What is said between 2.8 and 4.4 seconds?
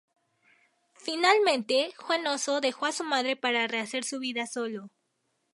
a su madre para rehacer su